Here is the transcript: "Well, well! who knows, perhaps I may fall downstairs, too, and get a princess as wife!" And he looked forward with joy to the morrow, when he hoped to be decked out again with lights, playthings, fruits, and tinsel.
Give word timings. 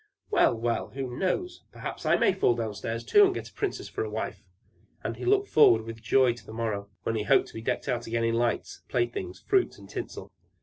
"Well, 0.31 0.55
well! 0.55 0.87
who 0.87 1.15
knows, 1.15 1.61
perhaps 1.71 2.07
I 2.07 2.15
may 2.17 2.33
fall 2.33 2.55
downstairs, 2.55 3.03
too, 3.03 3.25
and 3.25 3.35
get 3.35 3.49
a 3.49 3.53
princess 3.53 3.91
as 3.95 4.07
wife!" 4.07 4.43
And 5.03 5.15
he 5.17 5.25
looked 5.25 5.47
forward 5.47 5.83
with 5.83 6.01
joy 6.01 6.33
to 6.33 6.43
the 6.43 6.53
morrow, 6.53 6.89
when 7.03 7.13
he 7.13 7.21
hoped 7.21 7.49
to 7.49 7.53
be 7.53 7.61
decked 7.61 7.87
out 7.87 8.07
again 8.07 8.23
with 8.25 8.33
lights, 8.33 8.81
playthings, 8.89 9.41
fruits, 9.47 9.77
and 9.77 9.87
tinsel. 9.87 10.31